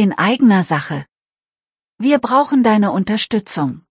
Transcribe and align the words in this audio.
In 0.00 0.14
eigener 0.14 0.62
Sache. 0.64 1.04
Wir 1.98 2.20
brauchen 2.20 2.62
deine 2.62 2.90
Unterstützung. 2.90 3.82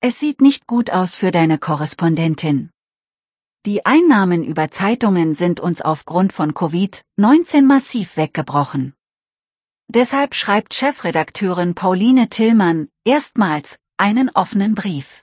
Es 0.00 0.18
sieht 0.18 0.40
nicht 0.40 0.66
gut 0.66 0.90
aus 0.90 1.14
für 1.14 1.30
deine 1.30 1.58
Korrespondentin. 1.58 2.70
Die 3.66 3.86
Einnahmen 3.86 4.42
über 4.42 4.72
Zeitungen 4.72 5.36
sind 5.36 5.60
uns 5.60 5.80
aufgrund 5.80 6.32
von 6.32 6.54
Covid-19 6.54 7.62
massiv 7.62 8.16
weggebrochen. 8.16 8.94
Deshalb 9.86 10.34
schreibt 10.34 10.74
Chefredakteurin 10.74 11.76
Pauline 11.76 12.28
Tillmann 12.28 12.88
erstmals 13.04 13.78
einen 13.98 14.28
offenen 14.30 14.74
Brief. 14.74 15.22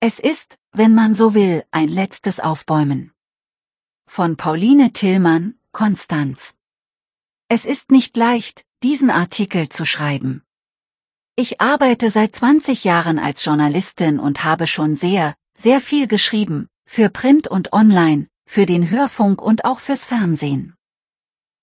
Es 0.00 0.18
ist, 0.18 0.58
wenn 0.72 0.96
man 0.96 1.14
so 1.14 1.32
will, 1.34 1.62
ein 1.70 1.86
letztes 1.86 2.40
Aufbäumen. 2.40 3.12
Von 4.08 4.36
Pauline 4.36 4.92
Tillmann, 4.92 5.60
Konstanz. 5.70 6.56
Es 7.46 7.66
ist 7.66 7.92
nicht 7.92 8.16
leicht, 8.16 8.64
diesen 8.82 9.10
Artikel 9.10 9.68
zu 9.68 9.84
schreiben. 9.84 10.42
Ich 11.36 11.60
arbeite 11.60 12.10
seit 12.10 12.34
20 12.34 12.84
Jahren 12.84 13.18
als 13.18 13.44
Journalistin 13.44 14.18
und 14.18 14.44
habe 14.44 14.66
schon 14.66 14.96
sehr, 14.96 15.34
sehr 15.56 15.80
viel 15.80 16.06
geschrieben, 16.06 16.68
für 16.86 17.08
Print 17.08 17.48
und 17.48 17.72
Online, 17.72 18.26
für 18.46 18.66
den 18.66 18.90
Hörfunk 18.90 19.40
und 19.40 19.64
auch 19.64 19.78
fürs 19.78 20.04
Fernsehen. 20.04 20.74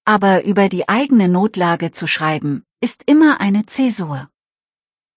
Aber 0.06 0.46
über 0.46 0.70
die 0.70 0.88
eigene 0.88 1.28
Notlage 1.28 1.92
zu 1.92 2.08
schreiben, 2.08 2.64
ist 2.80 3.04
immer 3.08 3.42
eine 3.42 3.66
Zäsur. 3.66 4.30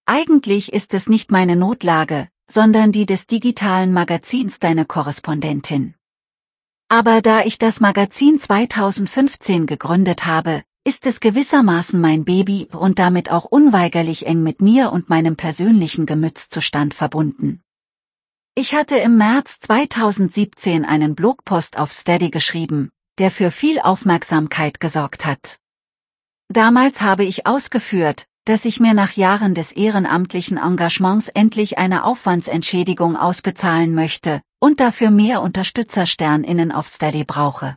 Eigentlich 0.06 0.73
ist 0.73 0.95
es 0.95 1.09
nicht 1.09 1.30
meine 1.30 1.55
Notlage, 1.55 2.28
sondern 2.51 2.91
die 2.91 3.06
des 3.06 3.27
digitalen 3.27 3.92
Magazins 3.92 4.59
Deine 4.59 4.84
Korrespondentin. 4.84 5.95
Aber 6.89 7.23
da 7.23 7.45
ich 7.45 7.59
das 7.59 7.78
Magazin 7.78 8.41
2015 8.41 9.67
gegründet 9.67 10.27
habe, 10.27 10.64
ist 10.84 11.07
es 11.07 11.20
gewissermaßen 11.20 12.01
mein 12.01 12.25
Baby 12.25 12.69
und 12.73 12.98
damit 12.98 13.30
auch 13.30 13.45
unweigerlich 13.45 14.27
eng 14.27 14.43
mit 14.43 14.62
mir 14.62 14.93
und 14.93 15.09
meinem 15.11 15.37
persönlichen 15.37 16.06
Gemütszustand 16.06 16.95
verbunden. 16.95 17.62
Ich 18.55 18.75
hatte 18.75 18.97
im 18.97 19.17
März 19.17 19.61
2017 19.61 20.84
einen 20.84 21.14
Blogpost 21.14 21.78
auf 21.78 21.92
Steady 21.92 22.31
geschrieben, 22.31 22.91
der 23.19 23.31
für 23.31 23.51
viel 23.51 23.78
Aufmerksamkeit 23.81 24.81
gesorgt 24.81 25.27
hat. 25.27 25.58
Damals 26.48 27.01
habe 27.03 27.25
ich 27.25 27.47
ausgeführt, 27.47 28.25
dass 28.45 28.64
ich 28.64 28.81
mir 28.81 28.95
nach 28.95 29.12
Jahren 29.12 29.55
des 29.55 29.73
ehrenamtlichen 29.73 30.56
Engagements 30.56 31.28
endlich 31.28 31.78
eine 31.78 32.05
Aufwandsentschädigung 32.05 33.17
ausbezahlen 33.17 33.95
möchte 33.95 34.41
und 34.58 34.81
dafür 34.81 35.11
mehr 35.11 35.42
Unterstützersterninnen 35.42 36.73
auf 36.73 36.89
Steady 36.89 37.25
brauche. 37.25 37.77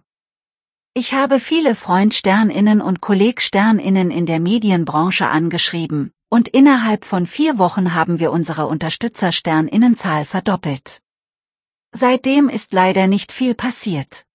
Ich 0.96 1.16
habe 1.16 1.40
viele 1.40 1.74
Freundsterninnen 1.74 2.80
und 2.80 3.02
Kollegsterninnen 3.02 4.12
in 4.12 4.28
der 4.28 4.40
Medienbranche 4.40 5.28
angeschrieben, 5.28 6.12
und 6.30 6.48
innerhalb 6.48 7.04
von 7.04 7.26
vier 7.26 7.58
Wochen 7.58 7.96
haben 7.96 8.20
wir 8.20 8.32
unsere 8.32 8.68
Unterstützersterninnenzahl 8.68 10.24
verdoppelt. 10.24 11.02
Seitdem 11.94 12.48
ist 12.48 12.74
leider 12.74 13.08
nicht 13.08 13.32
viel 13.32 13.56
passiert. 13.56 14.26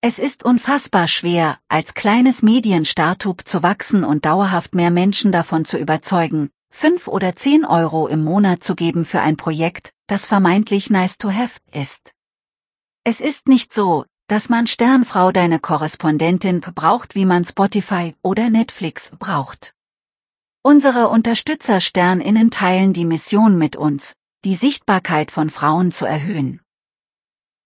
Es 0.00 0.18
ist 0.18 0.44
unfassbar 0.44 1.08
schwer, 1.08 1.58
als 1.68 1.92
kleines 1.92 2.40
Medienstartup 2.40 3.46
zu 3.46 3.62
wachsen 3.62 4.02
und 4.02 4.24
dauerhaft 4.24 4.74
mehr 4.74 4.90
Menschen 4.90 5.30
davon 5.30 5.66
zu 5.66 5.76
überzeugen, 5.76 6.48
fünf 6.70 7.06
oder 7.06 7.36
zehn 7.36 7.66
Euro 7.66 8.06
im 8.06 8.24
Monat 8.24 8.64
zu 8.64 8.76
geben 8.76 9.04
für 9.04 9.20
ein 9.20 9.36
Projekt, 9.36 9.92
das 10.06 10.24
vermeintlich 10.24 10.88
nice 10.88 11.18
to 11.18 11.30
have 11.30 11.60
ist. 11.70 12.14
Es 13.04 13.20
ist 13.20 13.46
nicht 13.46 13.74
so, 13.74 14.06
dass 14.28 14.48
man 14.48 14.66
Sternfrau 14.66 15.30
deine 15.30 15.60
Korrespondentin 15.60 16.60
braucht, 16.60 17.14
wie 17.14 17.24
man 17.24 17.44
Spotify 17.44 18.14
oder 18.22 18.50
Netflix 18.50 19.12
braucht. 19.18 19.74
Unsere 20.62 21.08
Unterstützer 21.08 21.80
Sterninnen 21.80 22.50
teilen 22.50 22.92
die 22.92 23.04
Mission 23.04 23.56
mit 23.56 23.76
uns, 23.76 24.14
die 24.44 24.56
Sichtbarkeit 24.56 25.30
von 25.30 25.48
Frauen 25.48 25.92
zu 25.92 26.06
erhöhen. 26.06 26.60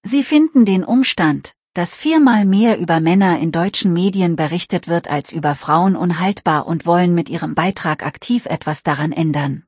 Sie 0.03 0.23
finden 0.23 0.65
den 0.65 0.85
Umstand, 0.85 1.55
dass 1.73 1.97
viermal 1.97 2.45
mehr 2.45 2.79
über 2.79 3.01
Männer 3.01 3.39
in 3.39 3.53
deutschen 3.53 3.93
Medien 3.93 4.37
berichtet 4.37 4.89
wird 4.89 5.09
als 5.09 5.33
über 5.33 5.55
Frauen 5.55 5.97
unhaltbar 5.97 6.67
und 6.67 6.85
wollen 6.85 7.15
mit 7.15 7.29
ihrem 7.29 7.55
Beitrag 7.55 8.05
aktiv 8.05 8.47
etwas 8.47 8.83
daran 8.83 9.13
ändern. 9.13 9.65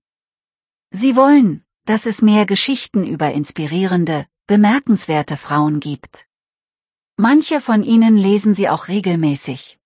Sie 0.91 1.17
wollen, 1.17 1.65
dass 1.87 2.07
es 2.07 2.21
mehr 2.21 2.45
Geschichten 2.45 3.07
über 3.07 3.33
inspirierende, 3.33 4.27
bemerkenswerte 4.47 5.37
Frauen 5.37 5.81
gibt. 5.81 6.27
Manche 7.17 7.61
von 7.61 7.83
ihnen 7.83 8.17
lesen 8.17 8.55
sie 8.55 8.69
auch 8.69 8.89
regelmäßig. 8.89 9.79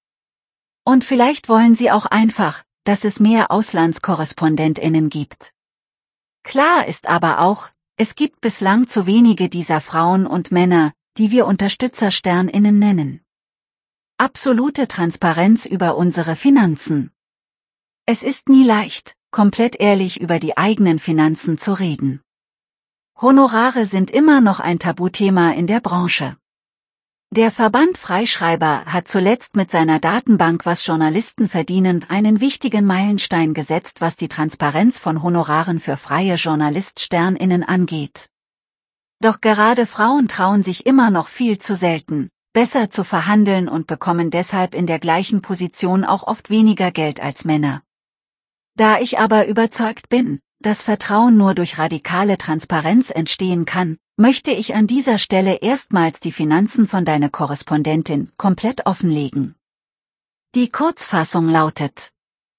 Und 0.84 1.04
vielleicht 1.04 1.48
wollen 1.48 1.74
sie 1.74 1.90
auch 1.90 2.06
einfach, 2.06 2.62
dass 2.84 3.04
es 3.04 3.18
mehr 3.18 3.50
Auslandskorrespondentinnen 3.50 5.10
gibt. 5.10 5.52
Klar 6.44 6.86
ist 6.86 7.08
aber 7.08 7.40
auch, 7.40 7.70
es 7.96 8.14
gibt 8.14 8.40
bislang 8.40 8.86
zu 8.86 9.06
wenige 9.06 9.48
dieser 9.48 9.80
Frauen 9.80 10.26
und 10.26 10.52
Männer, 10.52 10.92
die 11.16 11.30
wir 11.32 11.46
Unterstützersterninnen 11.46 12.78
nennen. 12.78 13.20
Absolute 14.18 14.86
Transparenz 14.86 15.66
über 15.66 15.96
unsere 15.96 16.36
Finanzen. 16.36 17.10
Es 18.06 18.22
ist 18.22 18.48
nie 18.48 18.64
leicht, 18.64 19.16
komplett 19.32 19.80
ehrlich 19.80 20.20
über 20.20 20.38
die 20.38 20.56
eigenen 20.56 21.00
Finanzen 21.00 21.58
zu 21.58 21.72
reden. 21.72 22.22
Honorare 23.20 23.86
sind 23.86 24.10
immer 24.10 24.40
noch 24.40 24.60
ein 24.60 24.78
Tabuthema 24.78 25.50
in 25.52 25.66
der 25.66 25.80
Branche. 25.80 26.36
Der 27.36 27.50
Verband 27.50 27.98
Freischreiber 27.98 28.86
hat 28.86 29.08
zuletzt 29.08 29.56
mit 29.56 29.70
seiner 29.70 30.00
Datenbank 30.00 30.64
Was 30.64 30.86
Journalisten 30.86 31.48
verdienen 31.50 32.02
einen 32.08 32.40
wichtigen 32.40 32.86
Meilenstein 32.86 33.52
gesetzt, 33.52 34.00
was 34.00 34.16
die 34.16 34.28
Transparenz 34.28 34.98
von 34.98 35.22
Honoraren 35.22 35.78
für 35.78 35.98
freie 35.98 36.36
Journaliststerninnen 36.36 37.62
angeht. 37.62 38.30
Doch 39.20 39.42
gerade 39.42 39.84
Frauen 39.84 40.28
trauen 40.28 40.62
sich 40.62 40.86
immer 40.86 41.10
noch 41.10 41.28
viel 41.28 41.58
zu 41.58 41.76
selten, 41.76 42.30
besser 42.54 42.88
zu 42.88 43.04
verhandeln 43.04 43.68
und 43.68 43.86
bekommen 43.86 44.30
deshalb 44.30 44.74
in 44.74 44.86
der 44.86 44.98
gleichen 44.98 45.42
Position 45.42 46.04
auch 46.04 46.22
oft 46.22 46.48
weniger 46.48 46.90
Geld 46.90 47.20
als 47.20 47.44
Männer. 47.44 47.82
Da 48.76 48.98
ich 48.98 49.18
aber 49.18 49.46
überzeugt 49.46 50.08
bin, 50.08 50.40
dass 50.60 50.82
Vertrauen 50.82 51.36
nur 51.36 51.54
durch 51.54 51.76
radikale 51.76 52.38
Transparenz 52.38 53.10
entstehen 53.10 53.66
kann, 53.66 53.98
möchte 54.16 54.50
ich 54.50 54.74
an 54.74 54.86
dieser 54.86 55.18
Stelle 55.18 55.56
erstmals 55.56 56.20
die 56.20 56.32
Finanzen 56.32 56.88
von 56.88 57.04
deiner 57.04 57.28
Korrespondentin 57.28 58.32
komplett 58.38 58.86
offenlegen. 58.86 59.54
Die 60.54 60.70
Kurzfassung 60.70 61.50
lautet. 61.50 62.12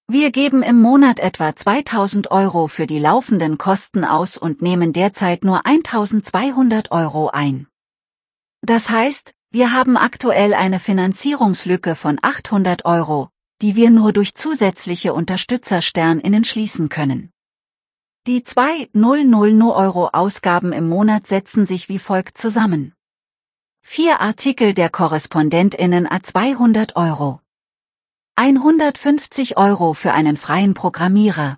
Wir 0.07 0.31
geben 0.31 0.61
im 0.61 0.79
Monat 0.79 1.19
etwa 1.19 1.55
2000 1.55 2.29
Euro 2.29 2.67
für 2.67 2.85
die 2.85 2.99
laufenden 2.99 3.57
Kosten 3.57 4.05
aus 4.05 4.37
und 4.37 4.61
nehmen 4.61 4.93
derzeit 4.93 5.43
nur 5.43 5.65
1200 5.65 6.91
Euro 6.91 7.29
ein. 7.29 7.67
Das 8.61 8.89
heißt, 8.91 9.33
wir 9.49 9.73
haben 9.73 9.97
aktuell 9.97 10.53
eine 10.53 10.79
Finanzierungslücke 10.79 11.95
von 11.95 12.19
800 12.21 12.85
Euro, 12.85 13.29
die 13.63 13.75
wir 13.75 13.89
nur 13.89 14.13
durch 14.13 14.35
zusätzliche 14.35 15.13
Unterstützersterninnen 15.13 16.43
schließen 16.43 16.89
können. 16.89 17.31
Die 18.27 18.41
2.000 18.41 19.73
Euro 19.73 20.09
Ausgaben 20.11 20.73
im 20.73 20.89
Monat 20.89 21.25
setzen 21.27 21.65
sich 21.65 21.87
wie 21.87 21.97
folgt 21.97 22.37
zusammen. 22.37 22.93
Vier 23.81 24.19
Artikel 24.19 24.73
der 24.73 24.89
KorrespondentInnen 24.89 26.11
a 26.11 26.21
200 26.21 26.97
Euro. 26.97 27.39
150 28.35 29.55
Euro 29.55 29.93
für 29.93 30.11
einen 30.11 30.35
freien 30.35 30.73
Programmierer. 30.73 31.57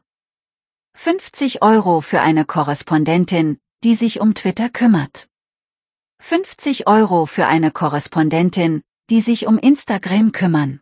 50 0.94 1.64
Euro 1.64 2.02
für 2.02 2.22
eine 2.22 2.46
Korrespondentin, 2.46 3.58
die 3.84 3.96
sich 3.96 4.22
um 4.22 4.36
Twitter 4.36 4.70
kümmert. 4.70 5.28
50 6.20 6.86
Euro 6.86 7.26
für 7.26 7.48
eine 7.48 7.72
Korrespondentin, 7.72 8.84
die 9.10 9.22
sich 9.22 9.48
um 9.48 9.58
Instagram 9.58 10.34
kümmern. 10.34 10.82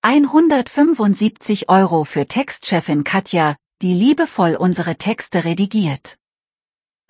175 0.00 1.68
Euro 1.68 2.04
für 2.04 2.26
Textchefin 2.26 3.04
Katja, 3.04 3.56
die 3.82 3.92
liebevoll 3.92 4.56
unsere 4.56 4.96
Texte 4.96 5.44
redigiert. 5.44 6.16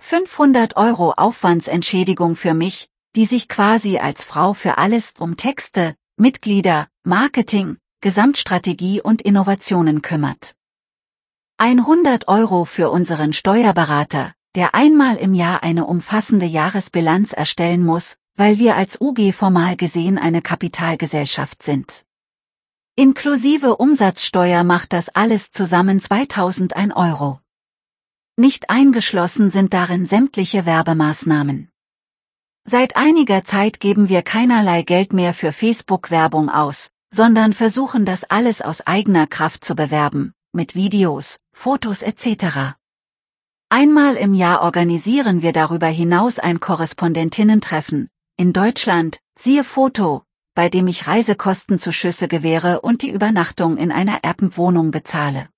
500 0.00 0.76
Euro 0.76 1.12
Aufwandsentschädigung 1.12 2.34
für 2.34 2.54
mich, 2.54 2.88
die 3.14 3.24
sich 3.24 3.48
quasi 3.48 3.98
als 3.98 4.24
Frau 4.24 4.52
für 4.52 4.76
alles 4.76 5.14
um 5.18 5.36
Texte, 5.36 5.94
Mitglieder, 6.16 6.88
Marketing, 7.04 7.76
Gesamtstrategie 8.00 9.00
und 9.00 9.22
Innovationen 9.22 10.02
kümmert. 10.02 10.54
100 11.58 12.26
Euro 12.28 12.64
für 12.64 12.90
unseren 12.90 13.32
Steuerberater, 13.32 14.34
der 14.56 14.74
einmal 14.74 15.16
im 15.16 15.34
Jahr 15.34 15.62
eine 15.62 15.86
umfassende 15.86 16.46
Jahresbilanz 16.46 17.32
erstellen 17.32 17.84
muss, 17.84 18.16
weil 18.34 18.58
wir 18.58 18.74
als 18.74 19.00
UG 19.00 19.32
formal 19.32 19.76
gesehen 19.76 20.18
eine 20.18 20.42
Kapitalgesellschaft 20.42 21.62
sind. 21.62 22.04
Inklusive 22.98 23.76
Umsatzsteuer 23.76 24.64
macht 24.64 24.94
das 24.94 25.10
alles 25.10 25.50
zusammen 25.50 26.00
2001 26.00 26.96
Euro. 26.96 27.40
Nicht 28.38 28.70
eingeschlossen 28.70 29.50
sind 29.50 29.74
darin 29.74 30.06
sämtliche 30.06 30.64
Werbemaßnahmen. 30.64 31.68
Seit 32.64 32.96
einiger 32.96 33.44
Zeit 33.44 33.80
geben 33.80 34.08
wir 34.08 34.22
keinerlei 34.22 34.80
Geld 34.80 35.12
mehr 35.12 35.34
für 35.34 35.52
Facebook-Werbung 35.52 36.48
aus, 36.48 36.90
sondern 37.12 37.52
versuchen 37.52 38.06
das 38.06 38.24
alles 38.24 38.62
aus 38.62 38.86
eigener 38.86 39.26
Kraft 39.26 39.62
zu 39.62 39.74
bewerben, 39.74 40.32
mit 40.54 40.74
Videos, 40.74 41.38
Fotos 41.52 42.00
etc. 42.00 42.78
Einmal 43.68 44.16
im 44.16 44.32
Jahr 44.32 44.62
organisieren 44.62 45.42
wir 45.42 45.52
darüber 45.52 45.88
hinaus 45.88 46.38
ein 46.38 46.60
Korrespondentinnen-Treffen, 46.60 48.08
in 48.38 48.54
Deutschland, 48.54 49.18
siehe 49.38 49.64
Foto, 49.64 50.25
bei 50.56 50.70
dem 50.70 50.88
ich 50.88 51.06
Reisekostenzuschüsse 51.06 52.28
gewähre 52.28 52.80
und 52.80 53.02
die 53.02 53.10
Übernachtung 53.10 53.76
in 53.76 53.92
einer 53.92 54.24
Erbenwohnung 54.24 54.90
bezahle. 54.90 55.50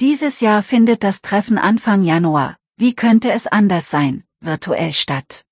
Dieses 0.00 0.40
Jahr 0.40 0.64
findet 0.64 1.04
das 1.04 1.22
Treffen 1.22 1.58
Anfang 1.58 2.02
Januar, 2.02 2.56
wie 2.76 2.94
könnte 2.94 3.30
es 3.30 3.46
anders 3.46 3.88
sein, 3.88 4.24
virtuell 4.40 4.92
statt. 4.92 5.44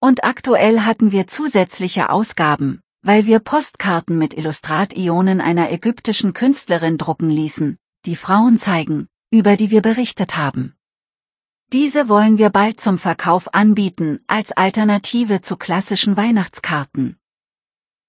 Und 0.00 0.22
aktuell 0.22 0.82
hatten 0.82 1.10
wir 1.10 1.26
zusätzliche 1.26 2.10
Ausgaben, 2.10 2.80
weil 3.02 3.26
wir 3.26 3.40
Postkarten 3.40 4.18
mit 4.18 4.34
Illustrationen 4.34 5.40
einer 5.40 5.72
ägyptischen 5.72 6.32
Künstlerin 6.32 6.96
drucken 6.96 7.28
ließen, 7.28 7.76
die 8.06 8.14
Frauen 8.14 8.60
zeigen, 8.60 9.08
über 9.32 9.56
die 9.56 9.72
wir 9.72 9.82
berichtet 9.82 10.36
haben. 10.36 10.76
Diese 11.72 12.08
wollen 12.08 12.38
wir 12.38 12.50
bald 12.50 12.80
zum 12.80 12.98
Verkauf 12.98 13.52
anbieten, 13.52 14.20
als 14.28 14.52
Alternative 14.52 15.40
zu 15.40 15.56
klassischen 15.56 16.16
Weihnachtskarten. 16.16 17.18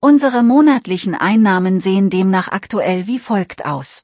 Unsere 0.06 0.44
monatlichen 0.44 1.16
Einnahmen 1.16 1.80
sehen 1.80 2.12
demnach 2.12 2.50
aktuell 2.50 3.08
wie 3.08 3.18
folgt 3.18 3.66
aus. 3.66 4.04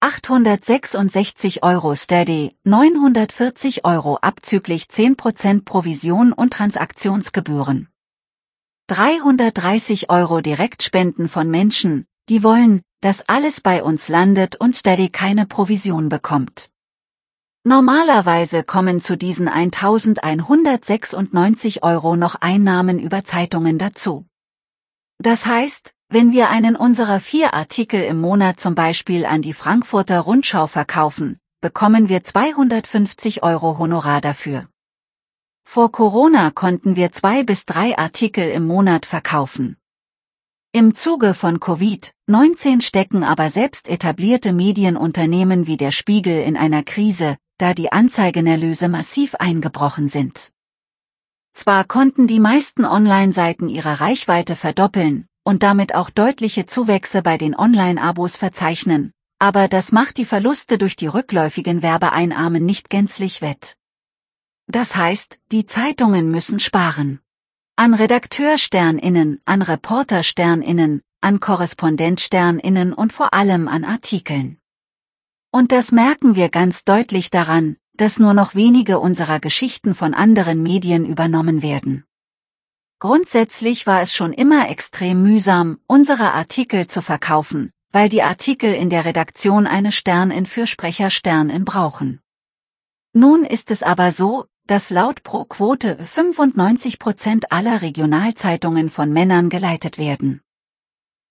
866 0.00 1.62
Euro 1.62 1.96
Steady, 1.96 2.54
940 2.64 3.86
Euro 3.86 4.16
abzüglich 4.16 4.82
10% 4.82 5.64
Provision 5.64 6.34
und 6.34 6.52
Transaktionsgebühren. 6.52 7.88
330 8.88 10.10
Euro 10.10 10.42
Direktspenden 10.42 11.30
von 11.30 11.50
Menschen, 11.50 12.04
die 12.28 12.42
wollen, 12.42 12.82
dass 13.00 13.26
alles 13.30 13.62
bei 13.62 13.82
uns 13.82 14.10
landet 14.10 14.56
und 14.56 14.76
Steady 14.76 15.08
keine 15.08 15.46
Provision 15.46 16.10
bekommt. 16.10 16.68
Normalerweise 17.64 18.62
kommen 18.62 19.00
zu 19.00 19.16
diesen 19.16 19.48
1196 19.48 21.82
Euro 21.82 22.14
noch 22.14 22.34
Einnahmen 22.34 22.98
über 22.98 23.24
Zeitungen 23.24 23.78
dazu. 23.78 24.26
Das 25.18 25.46
heißt, 25.46 25.94
wenn 26.08 26.32
wir 26.32 26.48
einen 26.48 26.76
unserer 26.76 27.18
vier 27.18 27.52
Artikel 27.52 28.02
im 28.02 28.20
Monat 28.20 28.60
zum 28.60 28.74
Beispiel 28.74 29.26
an 29.26 29.42
die 29.42 29.52
Frankfurter 29.52 30.20
Rundschau 30.20 30.68
verkaufen, 30.68 31.38
bekommen 31.60 32.08
wir 32.08 32.22
250 32.22 33.42
Euro 33.42 33.78
Honorar 33.78 34.20
dafür. 34.20 34.68
Vor 35.64 35.92
Corona 35.92 36.50
konnten 36.50 36.96
wir 36.96 37.12
zwei 37.12 37.42
bis 37.42 37.66
drei 37.66 37.98
Artikel 37.98 38.48
im 38.48 38.66
Monat 38.66 39.06
verkaufen. 39.06 39.76
Im 40.72 40.94
Zuge 40.94 41.34
von 41.34 41.58
Covid-19 41.58 42.80
stecken 42.82 43.24
aber 43.24 43.50
selbst 43.50 43.88
etablierte 43.88 44.52
Medienunternehmen 44.52 45.66
wie 45.66 45.76
der 45.76 45.90
Spiegel 45.90 46.42
in 46.42 46.56
einer 46.56 46.84
Krise, 46.84 47.36
da 47.58 47.74
die 47.74 47.90
Anzeigenerlöse 47.90 48.88
massiv 48.88 49.34
eingebrochen 49.34 50.08
sind. 50.08 50.52
Zwar 51.58 51.82
konnten 51.82 52.28
die 52.28 52.38
meisten 52.38 52.84
Online-Seiten 52.84 53.68
ihre 53.68 53.98
Reichweite 53.98 54.54
verdoppeln, 54.54 55.26
und 55.42 55.64
damit 55.64 55.92
auch 55.92 56.08
deutliche 56.08 56.66
Zuwächse 56.66 57.20
bei 57.20 57.36
den 57.36 57.56
Online-Abos 57.56 58.36
verzeichnen, 58.36 59.12
aber 59.40 59.66
das 59.66 59.90
macht 59.90 60.18
die 60.18 60.24
Verluste 60.24 60.78
durch 60.78 60.94
die 60.94 61.08
rückläufigen 61.08 61.82
Werbeeinnahmen 61.82 62.64
nicht 62.64 62.90
gänzlich 62.90 63.42
wett. 63.42 63.74
Das 64.68 64.94
heißt, 64.94 65.40
die 65.50 65.66
Zeitungen 65.66 66.30
müssen 66.30 66.60
sparen. 66.60 67.18
An 67.74 67.92
Redakteursterninnen, 67.92 69.40
an 69.44 69.62
Reportersterninnen, 69.62 71.02
an 71.20 71.40
Korrespondentsterninnen 71.40 72.92
und 72.92 73.12
vor 73.12 73.34
allem 73.34 73.66
an 73.66 73.82
Artikeln. 73.82 74.58
Und 75.50 75.72
das 75.72 75.90
merken 75.90 76.36
wir 76.36 76.50
ganz 76.50 76.84
deutlich 76.84 77.30
daran, 77.30 77.78
dass 77.98 78.18
nur 78.18 78.32
noch 78.32 78.54
wenige 78.54 79.00
unserer 79.00 79.40
Geschichten 79.40 79.94
von 79.94 80.14
anderen 80.14 80.62
Medien 80.62 81.04
übernommen 81.04 81.62
werden. 81.62 82.04
Grundsätzlich 83.00 83.86
war 83.86 84.00
es 84.00 84.14
schon 84.14 84.32
immer 84.32 84.70
extrem 84.70 85.22
mühsam, 85.22 85.78
unsere 85.86 86.32
Artikel 86.32 86.86
zu 86.86 87.02
verkaufen, 87.02 87.70
weil 87.92 88.08
die 88.08 88.22
Artikel 88.22 88.72
in 88.72 88.88
der 88.88 89.04
Redaktion 89.04 89.66
eine 89.66 89.92
Sternin 89.92 90.46
für 90.46 90.66
Sprechersternin 90.66 91.64
brauchen. 91.64 92.20
Nun 93.12 93.44
ist 93.44 93.70
es 93.70 93.82
aber 93.82 94.12
so, 94.12 94.46
dass 94.66 94.90
laut 94.90 95.22
Pro 95.22 95.44
Quote 95.44 95.96
95 95.96 96.98
Prozent 96.98 97.52
aller 97.52 97.82
Regionalzeitungen 97.82 98.90
von 98.90 99.12
Männern 99.12 99.48
geleitet 99.48 99.98
werden. 99.98 100.40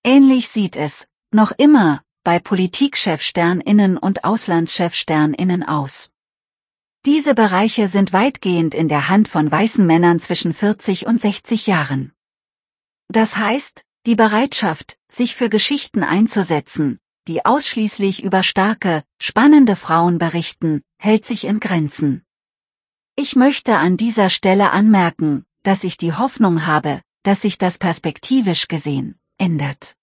Ähnlich 0.04 0.50
sieht 0.50 0.76
es, 0.76 1.08
noch 1.32 1.52
immer, 1.52 2.02
bei 2.24 2.40
Politikchefsterninnen 2.40 3.98
und 3.98 4.24
Auslandschefsterninnen 4.24 5.64
aus. 5.64 6.10
Diese 7.08 7.34
Bereiche 7.34 7.88
sind 7.88 8.12
weitgehend 8.12 8.76
in 8.76 8.90
der 8.90 9.08
Hand 9.08 9.30
von 9.30 9.50
weißen 9.50 9.88
Männern 9.88 10.20
zwischen 10.20 10.54
40 10.54 11.08
und 11.08 11.22
60 11.22 11.66
Jahren. 11.66 12.12
Das 13.08 13.38
heißt, 13.38 13.86
die 14.06 14.16
Bereitschaft, 14.16 14.98
sich 15.10 15.34
für 15.34 15.48
Geschichten 15.48 16.04
einzusetzen, 16.04 17.00
die 17.30 17.46
ausschließlich 17.46 18.26
über 18.26 18.44
starke, 18.44 19.06
spannende 19.22 19.78
Frauen 19.78 20.18
berichten, 20.18 20.82
hält 20.98 21.26
sich 21.26 21.46
in 21.46 21.62
Grenzen. 21.62 22.26
Ich 23.16 23.38
möchte 23.38 23.78
an 23.78 23.96
dieser 23.96 24.30
Stelle 24.30 24.72
anmerken, 24.72 25.46
dass 25.64 25.86
ich 25.86 25.96
die 25.96 26.12
Hoffnung 26.12 26.66
habe, 26.66 27.00
dass 27.24 27.42
sich 27.44 27.58
das 27.58 27.78
perspektivisch 27.78 28.68
gesehen 28.68 29.18
ändert. 29.38 29.96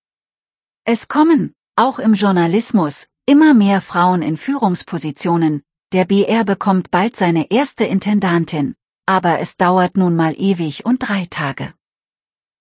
Es 0.85 1.09
kommen, 1.09 1.53
auch 1.77 1.99
im 1.99 2.15
Journalismus, 2.15 3.09
immer 3.27 3.53
mehr 3.53 3.83
Frauen 3.83 4.23
in 4.23 4.39
Führungspositionen, 4.39 5.63
der 5.93 6.05
BR 6.05 6.45
bekommt 6.45 6.91
bald 6.91 7.17
seine 7.17 7.51
erste 7.51 7.85
Intendantin, 7.85 8.75
aber 9.07 9.41
es 9.41 9.57
dauert 9.57 9.97
nun 9.97 10.17
mal 10.17 10.35
ewig 10.37 10.85
und 10.85 10.99
drei 10.99 11.27
Tage. 11.31 11.75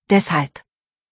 Deshalb. 0.09 0.61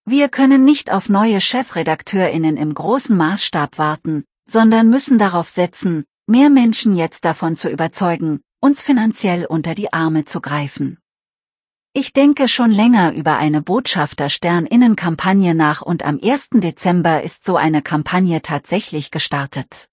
Wir 0.04 0.28
können 0.28 0.64
nicht 0.64 0.90
auf 0.90 1.08
neue 1.08 1.40
Chefredakteurinnen 1.40 2.56
im 2.56 2.74
großen 2.74 3.16
Maßstab 3.16 3.78
warten, 3.78 4.24
sondern 4.48 4.90
müssen 4.90 5.18
darauf 5.18 5.48
setzen, 5.48 6.04
mehr 6.26 6.50
Menschen 6.50 6.96
jetzt 6.96 7.24
davon 7.24 7.56
zu 7.56 7.68
überzeugen, 7.68 8.40
uns 8.60 8.82
finanziell 8.82 9.46
unter 9.46 9.74
die 9.74 9.92
Arme 9.92 10.24
zu 10.24 10.40
greifen. 10.40 10.98
Ich 11.94 12.12
denke 12.12 12.48
schon 12.48 12.70
länger 12.70 13.12
über 13.12 13.36
eine 13.36 13.60
Botschafter-Stern-Innen-Kampagne 13.60 15.54
nach 15.54 15.82
und 15.82 16.04
am 16.04 16.18
1. 16.22 16.50
Dezember 16.54 17.22
ist 17.22 17.44
so 17.44 17.56
eine 17.56 17.82
Kampagne 17.82 18.40
tatsächlich 18.40 19.10
gestartet. 19.10 19.88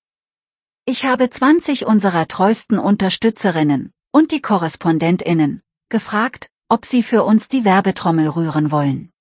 Ich 0.92 1.06
habe 1.06 1.30
20 1.30 1.86
unserer 1.86 2.28
treuesten 2.28 2.80
Unterstützerinnen 2.80 3.94
und 4.12 4.32
die 4.32 4.42
Korrespondentinnen 4.42 5.62
gefragt, 5.90 6.50
ob 6.68 6.84
sie 6.84 7.04
für 7.04 7.24
uns 7.26 7.48
die 7.48 7.64
Werbetrommel 7.64 8.28
rühren 8.28 8.72
wollen. 8.72 9.12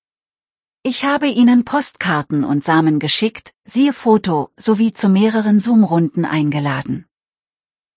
Ich 0.81 1.05
habe 1.05 1.27
ihnen 1.27 1.65
Postkarten 1.65 2.43
und 2.43 2.63
Samen 2.63 2.97
geschickt, 2.97 3.53
siehe 3.65 3.93
Foto, 3.93 4.49
sowie 4.57 4.93
zu 4.93 5.09
mehreren 5.09 5.59
Zoom-Runden 5.59 6.25
eingeladen. 6.25 7.05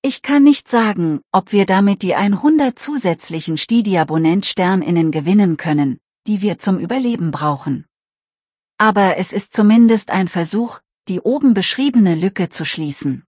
Ich 0.03 0.21
kann 0.21 0.43
nicht 0.43 0.69
sagen, 0.69 1.23
ob 1.33 1.53
wir 1.53 1.65
damit 1.65 2.03
die 2.03 2.15
100 2.15 2.79
zusätzlichen 2.79 3.57
Stidi-Abonnent-SternInnen 3.57 5.11
gewinnen 5.13 5.57
können, 5.57 5.99
die 6.27 6.43
wir 6.43 6.59
zum 6.59 6.79
Überleben 6.79 7.31
brauchen. 7.31 7.87
Aber 8.77 9.17
es 9.17 9.33
ist 9.33 9.57
zumindest 9.57 10.11
ein 10.11 10.29
Versuch, 10.29 10.81
die 11.09 11.21
oben 11.21 11.55
beschriebene 11.55 12.15
Lücke 12.15 12.51
zu 12.51 12.67
schließen. 12.67 13.25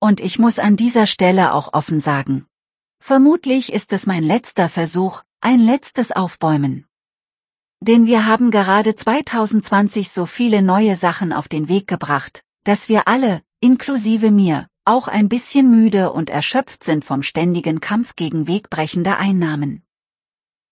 Und 0.00 0.20
ich 0.20 0.38
muss 0.38 0.58
an 0.58 0.76
dieser 0.76 1.06
Stelle 1.06 1.52
auch 1.54 1.72
offen 1.72 2.00
sagen. 2.00 2.46
Vermutlich 2.98 3.72
ist 3.72 3.92
es 3.92 4.06
mein 4.06 4.24
letzter 4.24 4.68
Versuch, 4.68 5.22
ein 5.40 5.60
letztes 5.60 6.10
Aufbäumen. 6.12 6.86
Denn 7.80 8.06
wir 8.06 8.24
haben 8.24 8.50
gerade 8.50 8.94
2020 8.94 10.10
so 10.10 10.24
viele 10.24 10.62
neue 10.62 10.96
Sachen 10.96 11.32
auf 11.32 11.48
den 11.48 11.68
Weg 11.68 11.86
gebracht, 11.86 12.42
dass 12.64 12.88
wir 12.88 13.08
alle, 13.08 13.42
inklusive 13.60 14.30
mir, 14.30 14.68
auch 14.86 15.08
ein 15.08 15.28
bisschen 15.28 15.70
müde 15.70 16.12
und 16.12 16.30
erschöpft 16.30 16.82
sind 16.82 17.04
vom 17.04 17.22
ständigen 17.22 17.80
Kampf 17.80 18.16
gegen 18.16 18.46
wegbrechende 18.46 19.16
Einnahmen. 19.18 19.82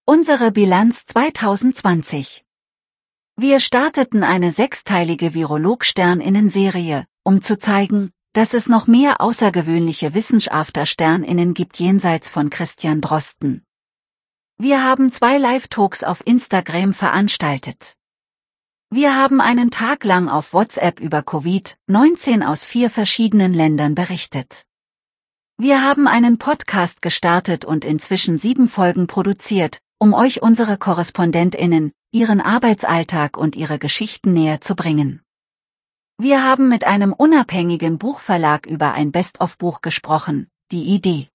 Unsere 0.04 0.52
Bilanz 0.52 1.06
2020 1.06 2.44
Wir 3.36 3.60
starteten 3.60 4.24
eine 4.24 4.52
sechsteilige 4.52 5.32
Virolog-Sterninnen-Serie, 5.34 7.06
um 7.24 7.40
zu 7.40 7.58
zeigen, 7.58 8.10
dass 8.32 8.54
es 8.54 8.68
noch 8.68 8.86
mehr 8.86 9.20
außergewöhnliche 9.20 10.14
Wissenschaftler-SternInnen 10.14 11.54
gibt 11.54 11.78
jenseits 11.78 12.30
von 12.30 12.48
Christian 12.48 13.00
Drosten. 13.00 13.64
Wir 14.58 14.84
haben 14.84 15.12
zwei 15.12 15.38
Live-Talks 15.38 16.04
auf 16.04 16.26
Instagram 16.26 16.94
veranstaltet. 16.94 17.96
Wir 18.90 19.16
haben 19.16 19.40
einen 19.40 19.70
Tag 19.70 20.04
lang 20.04 20.28
auf 20.28 20.52
WhatsApp 20.52 21.00
über 21.00 21.20
Covid-19 21.20 22.44
aus 22.46 22.64
vier 22.64 22.90
verschiedenen 22.90 23.54
Ländern 23.54 23.94
berichtet. 23.94 24.64
Wir 25.56 25.82
haben 25.82 26.06
einen 26.06 26.38
Podcast 26.38 27.02
gestartet 27.02 27.64
und 27.64 27.84
inzwischen 27.84 28.38
sieben 28.38 28.68
Folgen 28.68 29.06
produziert, 29.06 29.78
um 29.98 30.12
euch 30.12 30.42
unsere 30.42 30.76
KorrespondentInnen, 30.76 31.92
ihren 32.12 32.40
Arbeitsalltag 32.40 33.36
und 33.36 33.56
ihre 33.56 33.78
Geschichten 33.78 34.32
näher 34.32 34.60
zu 34.60 34.74
bringen. 34.74 35.21
Wir 36.18 36.44
haben 36.44 36.68
mit 36.68 36.86
einem 36.86 37.12
unabhängigen 37.12 37.98
Buchverlag 37.98 38.66
über 38.66 38.92
ein 38.92 39.12
Best-of-Buch 39.12 39.80
gesprochen, 39.80 40.48
die 40.70 40.84
Idee, 40.84 41.28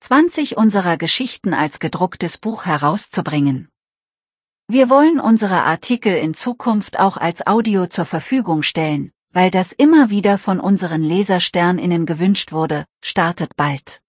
20 0.00 0.56
unserer 0.56 0.96
Geschichten 0.96 1.54
als 1.54 1.78
gedrucktes 1.78 2.38
Buch 2.38 2.66
herauszubringen. 2.66 3.68
Wir 4.68 4.88
wollen 4.90 5.20
unsere 5.20 5.62
Artikel 5.62 6.16
in 6.16 6.34
Zukunft 6.34 6.98
auch 6.98 7.16
als 7.16 7.46
Audio 7.46 7.86
zur 7.86 8.04
Verfügung 8.04 8.62
stellen, 8.62 9.12
weil 9.32 9.50
das 9.50 9.72
immer 9.72 10.10
wieder 10.10 10.38
von 10.38 10.60
unseren 10.60 11.02
Lesersterninnen 11.02 12.06
gewünscht 12.06 12.52
wurde, 12.52 12.84
startet 13.02 13.56
bald. 13.56 14.00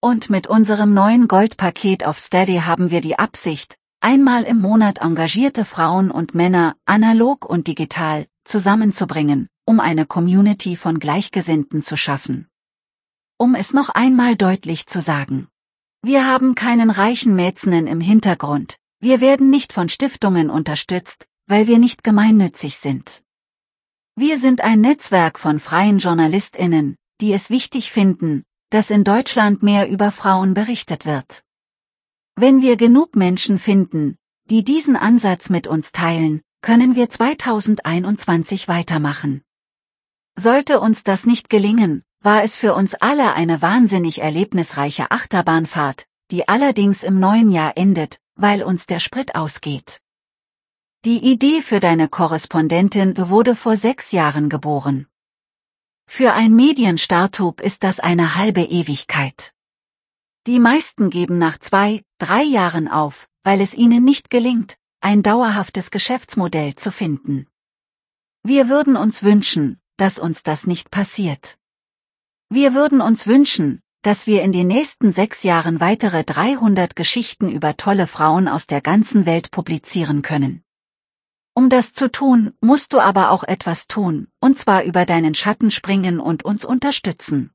Und 0.00 0.30
mit 0.30 0.46
unserem 0.46 0.94
neuen 0.94 1.28
Goldpaket 1.28 2.04
auf 2.06 2.18
Steady 2.18 2.58
haben 2.58 2.90
wir 2.90 3.00
die 3.00 3.18
Absicht, 3.18 3.76
einmal 4.00 4.44
im 4.44 4.60
Monat 4.60 4.98
engagierte 4.98 5.64
Frauen 5.64 6.10
und 6.10 6.34
Männer, 6.34 6.76
analog 6.86 7.44
und 7.44 7.66
digital, 7.66 8.26
zusammenzubringen, 8.44 9.48
um 9.64 9.80
eine 9.80 10.06
Community 10.06 10.76
von 10.76 10.98
Gleichgesinnten 10.98 11.82
zu 11.82 11.96
schaffen. 11.96 12.48
Um 13.38 13.54
es 13.54 13.72
noch 13.72 13.88
einmal 13.88 14.36
deutlich 14.36 14.86
zu 14.86 15.00
sagen. 15.00 15.48
Wir 16.02 16.26
haben 16.26 16.54
keinen 16.54 16.90
reichen 16.90 17.34
Mäzenen 17.34 17.86
im 17.86 18.00
Hintergrund, 18.00 18.76
wir 19.00 19.20
werden 19.20 19.48
nicht 19.48 19.72
von 19.72 19.88
Stiftungen 19.88 20.50
unterstützt, 20.50 21.26
weil 21.46 21.66
wir 21.66 21.78
nicht 21.78 22.04
gemeinnützig 22.04 22.76
sind. 22.76 23.22
Wir 24.14 24.38
sind 24.38 24.60
ein 24.60 24.82
Netzwerk 24.82 25.38
von 25.38 25.58
freien 25.58 25.98
JournalistInnen, 25.98 26.96
die 27.20 27.32
es 27.32 27.48
wichtig 27.48 27.92
finden, 27.92 28.44
dass 28.68 28.90
in 28.90 29.04
Deutschland 29.04 29.62
mehr 29.62 29.88
über 29.88 30.12
Frauen 30.12 30.52
berichtet 30.52 31.06
wird. 31.06 31.42
Wenn 32.36 32.60
wir 32.60 32.76
genug 32.76 33.16
Menschen 33.16 33.58
finden, 33.58 34.16
die 34.50 34.64
diesen 34.64 34.96
Ansatz 34.96 35.48
mit 35.48 35.66
uns 35.66 35.92
teilen, 35.92 36.42
können 36.62 36.94
wir 36.94 37.08
2021 37.08 38.68
weitermachen. 38.68 39.42
Sollte 40.36 40.80
uns 40.80 41.02
das 41.02 41.26
nicht 41.26 41.48
gelingen, 41.48 42.02
war 42.20 42.42
es 42.42 42.56
für 42.56 42.74
uns 42.74 42.94
alle 42.94 43.34
eine 43.34 43.62
wahnsinnig 43.62 44.20
erlebnisreiche 44.20 45.10
Achterbahnfahrt, 45.10 46.06
die 46.30 46.48
allerdings 46.48 47.02
im 47.02 47.18
neuen 47.18 47.50
Jahr 47.50 47.76
endet, 47.76 48.20
weil 48.34 48.62
uns 48.62 48.86
der 48.86 49.00
Sprit 49.00 49.34
ausgeht. 49.34 50.00
Die 51.04 51.18
Idee 51.32 51.62
für 51.62 51.80
deine 51.80 52.08
Korrespondentin 52.08 53.16
wurde 53.30 53.56
vor 53.56 53.76
sechs 53.76 54.12
Jahren 54.12 54.50
geboren. 54.50 55.06
Für 56.06 56.34
ein 56.34 56.54
Medienstartup 56.54 57.60
ist 57.60 57.84
das 57.84 58.00
eine 58.00 58.34
halbe 58.34 58.62
Ewigkeit. 58.62 59.52
Die 60.46 60.58
meisten 60.58 61.08
geben 61.08 61.38
nach 61.38 61.58
zwei, 61.58 62.02
drei 62.18 62.42
Jahren 62.42 62.88
auf, 62.88 63.28
weil 63.42 63.60
es 63.60 63.74
ihnen 63.74 64.04
nicht 64.04 64.28
gelingt, 64.28 64.76
ein 65.00 65.22
dauerhaftes 65.22 65.90
Geschäftsmodell 65.90 66.74
zu 66.74 66.92
finden. 66.92 67.46
Wir 68.42 68.68
würden 68.68 68.96
uns 68.96 69.22
wünschen, 69.22 69.80
dass 69.96 70.18
uns 70.18 70.42
das 70.42 70.66
nicht 70.66 70.90
passiert. 70.90 71.58
Wir 72.50 72.74
würden 72.74 73.00
uns 73.00 73.26
wünschen, 73.26 73.82
dass 74.02 74.26
wir 74.26 74.42
in 74.42 74.52
den 74.52 74.66
nächsten 74.66 75.12
sechs 75.12 75.42
Jahren 75.42 75.80
weitere 75.80 76.24
300 76.24 76.96
Geschichten 76.96 77.50
über 77.50 77.76
tolle 77.76 78.06
Frauen 78.06 78.48
aus 78.48 78.66
der 78.66 78.80
ganzen 78.80 79.26
Welt 79.26 79.50
publizieren 79.50 80.22
können. 80.22 80.62
Um 81.54 81.68
das 81.68 81.92
zu 81.92 82.10
tun, 82.10 82.54
musst 82.60 82.92
du 82.92 83.00
aber 83.00 83.30
auch 83.30 83.44
etwas 83.44 83.86
tun, 83.86 84.28
und 84.40 84.58
zwar 84.58 84.84
über 84.84 85.04
deinen 85.04 85.34
Schatten 85.34 85.70
springen 85.70 86.20
und 86.20 86.44
uns 86.44 86.64
unterstützen. 86.64 87.52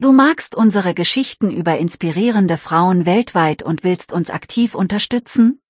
Du 0.00 0.12
magst 0.12 0.54
unsere 0.54 0.94
Geschichten 0.94 1.50
über 1.50 1.78
inspirierende 1.78 2.58
Frauen 2.58 3.06
weltweit 3.06 3.62
und 3.62 3.84
willst 3.84 4.12
uns 4.12 4.30
aktiv 4.30 4.74
unterstützen? 4.74 5.60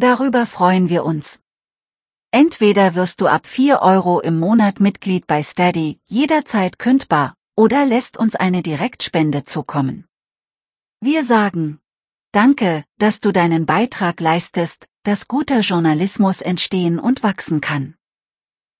Darüber 0.00 0.46
freuen 0.46 0.88
wir 0.88 1.04
uns. 1.04 1.40
Entweder 2.30 2.94
wirst 2.94 3.20
du 3.20 3.26
ab 3.26 3.46
4 3.46 3.82
Euro 3.82 4.18
im 4.20 4.38
Monat 4.38 4.80
Mitglied 4.80 5.26
bei 5.26 5.42
Steady, 5.42 6.00
jederzeit 6.06 6.78
kündbar, 6.78 7.34
oder 7.54 7.84
lässt 7.84 8.16
uns 8.16 8.34
eine 8.34 8.62
Direktspende 8.62 9.44
zukommen. 9.44 10.06
Wir 11.02 11.22
sagen, 11.22 11.80
danke, 12.32 12.84
dass 12.96 13.20
du 13.20 13.30
deinen 13.30 13.66
Beitrag 13.66 14.22
leistest, 14.22 14.86
dass 15.02 15.28
guter 15.28 15.60
Journalismus 15.60 16.40
entstehen 16.40 16.98
und 16.98 17.22
wachsen 17.22 17.60
kann. 17.60 17.94